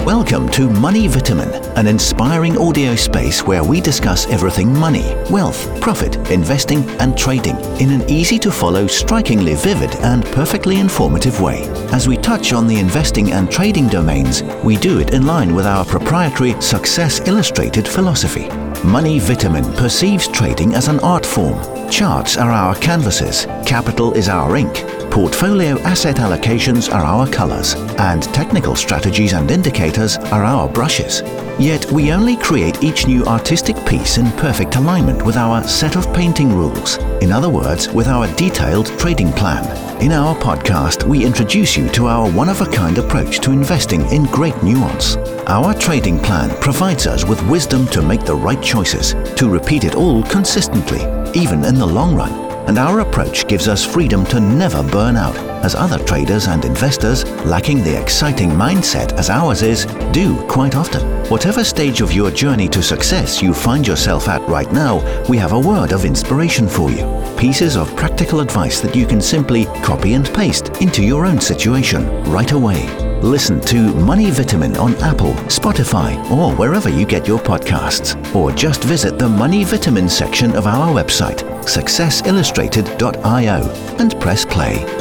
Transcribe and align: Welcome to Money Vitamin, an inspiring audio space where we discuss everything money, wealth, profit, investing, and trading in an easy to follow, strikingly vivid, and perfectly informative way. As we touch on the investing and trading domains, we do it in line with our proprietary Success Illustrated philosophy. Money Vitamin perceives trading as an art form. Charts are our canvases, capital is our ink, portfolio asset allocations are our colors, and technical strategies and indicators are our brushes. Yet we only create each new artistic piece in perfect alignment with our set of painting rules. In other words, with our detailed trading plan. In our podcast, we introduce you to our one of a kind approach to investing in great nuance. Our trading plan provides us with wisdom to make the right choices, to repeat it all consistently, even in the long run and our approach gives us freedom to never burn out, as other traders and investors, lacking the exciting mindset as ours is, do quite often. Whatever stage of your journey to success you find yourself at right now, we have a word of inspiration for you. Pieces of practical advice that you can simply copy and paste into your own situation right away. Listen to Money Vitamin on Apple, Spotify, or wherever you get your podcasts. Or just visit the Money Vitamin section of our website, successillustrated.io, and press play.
Welcome 0.00 0.50
to 0.50 0.68
Money 0.68 1.08
Vitamin, 1.08 1.48
an 1.76 1.86
inspiring 1.86 2.58
audio 2.58 2.94
space 2.94 3.42
where 3.42 3.64
we 3.64 3.80
discuss 3.80 4.26
everything 4.28 4.72
money, 4.72 5.14
wealth, 5.30 5.80
profit, 5.80 6.16
investing, 6.30 6.88
and 7.00 7.16
trading 7.16 7.56
in 7.80 7.90
an 7.90 8.08
easy 8.08 8.38
to 8.40 8.52
follow, 8.52 8.86
strikingly 8.86 9.54
vivid, 9.54 9.94
and 9.96 10.24
perfectly 10.26 10.78
informative 10.78 11.40
way. 11.40 11.62
As 11.92 12.06
we 12.06 12.18
touch 12.18 12.52
on 12.52 12.66
the 12.66 12.78
investing 12.78 13.32
and 13.32 13.50
trading 13.50 13.88
domains, 13.88 14.42
we 14.62 14.76
do 14.76 15.00
it 15.00 15.14
in 15.14 15.26
line 15.26 15.54
with 15.54 15.66
our 15.66 15.84
proprietary 15.84 16.60
Success 16.60 17.26
Illustrated 17.26 17.88
philosophy. 17.88 18.48
Money 18.86 19.18
Vitamin 19.18 19.64
perceives 19.72 20.28
trading 20.28 20.74
as 20.74 20.88
an 20.88 21.00
art 21.00 21.24
form. 21.24 21.58
Charts 21.90 22.36
are 22.36 22.50
our 22.50 22.74
canvases, 22.76 23.46
capital 23.64 24.12
is 24.12 24.28
our 24.28 24.56
ink, 24.56 24.84
portfolio 25.16 25.80
asset 25.80 26.16
allocations 26.16 26.92
are 26.92 27.02
our 27.02 27.26
colors, 27.26 27.72
and 27.96 28.24
technical 28.34 28.76
strategies 28.76 29.32
and 29.32 29.50
indicators 29.50 30.18
are 30.18 30.44
our 30.44 30.68
brushes. 30.68 31.22
Yet 31.58 31.90
we 31.90 32.12
only 32.12 32.36
create 32.36 32.84
each 32.84 33.06
new 33.06 33.24
artistic 33.24 33.76
piece 33.86 34.18
in 34.18 34.30
perfect 34.32 34.76
alignment 34.76 35.24
with 35.24 35.38
our 35.38 35.66
set 35.66 35.96
of 35.96 36.12
painting 36.12 36.54
rules. 36.54 36.98
In 37.22 37.32
other 37.32 37.48
words, 37.48 37.88
with 37.88 38.08
our 38.08 38.26
detailed 38.34 38.88
trading 38.98 39.32
plan. 39.32 39.64
In 40.02 40.12
our 40.12 40.36
podcast, 40.36 41.08
we 41.08 41.24
introduce 41.24 41.78
you 41.78 41.88
to 41.92 42.08
our 42.08 42.30
one 42.30 42.50
of 42.50 42.60
a 42.60 42.66
kind 42.66 42.98
approach 42.98 43.40
to 43.40 43.52
investing 43.52 44.02
in 44.12 44.24
great 44.24 44.62
nuance. 44.62 45.16
Our 45.46 45.72
trading 45.72 46.18
plan 46.18 46.50
provides 46.60 47.06
us 47.06 47.24
with 47.24 47.42
wisdom 47.48 47.86
to 47.86 48.02
make 48.02 48.26
the 48.26 48.36
right 48.36 48.62
choices, 48.62 49.14
to 49.36 49.48
repeat 49.48 49.84
it 49.84 49.94
all 49.94 50.22
consistently, 50.24 51.00
even 51.32 51.64
in 51.64 51.76
the 51.76 51.86
long 51.86 52.14
run 52.14 52.45
and 52.66 52.78
our 52.78 53.00
approach 53.00 53.46
gives 53.46 53.68
us 53.68 53.84
freedom 53.84 54.24
to 54.26 54.40
never 54.40 54.82
burn 54.82 55.16
out, 55.16 55.36
as 55.64 55.74
other 55.74 55.98
traders 56.04 56.46
and 56.46 56.64
investors, 56.64 57.24
lacking 57.44 57.82
the 57.82 58.00
exciting 58.00 58.50
mindset 58.50 59.12
as 59.14 59.30
ours 59.30 59.62
is, 59.62 59.86
do 60.12 60.36
quite 60.46 60.74
often. 60.74 61.02
Whatever 61.30 61.64
stage 61.64 62.00
of 62.00 62.12
your 62.12 62.30
journey 62.30 62.68
to 62.68 62.82
success 62.82 63.40
you 63.40 63.52
find 63.52 63.86
yourself 63.86 64.28
at 64.28 64.46
right 64.48 64.70
now, 64.72 64.98
we 65.28 65.36
have 65.36 65.52
a 65.52 65.58
word 65.58 65.92
of 65.92 66.04
inspiration 66.04 66.68
for 66.68 66.90
you. 66.90 67.06
Pieces 67.36 67.76
of 67.76 67.94
practical 67.96 68.40
advice 68.40 68.80
that 68.80 68.96
you 68.96 69.06
can 69.06 69.20
simply 69.20 69.66
copy 69.82 70.14
and 70.14 70.26
paste 70.34 70.68
into 70.80 71.02
your 71.04 71.26
own 71.26 71.40
situation 71.40 72.06
right 72.24 72.52
away. 72.52 73.05
Listen 73.22 73.60
to 73.62 73.94
Money 73.94 74.30
Vitamin 74.30 74.76
on 74.76 74.94
Apple, 74.96 75.32
Spotify, 75.48 76.18
or 76.30 76.54
wherever 76.54 76.90
you 76.90 77.06
get 77.06 77.26
your 77.26 77.38
podcasts. 77.38 78.14
Or 78.34 78.52
just 78.52 78.84
visit 78.84 79.18
the 79.18 79.28
Money 79.28 79.64
Vitamin 79.64 80.06
section 80.08 80.54
of 80.54 80.66
our 80.66 80.92
website, 80.92 81.42
successillustrated.io, 81.64 83.96
and 83.98 84.20
press 84.20 84.44
play. 84.44 84.95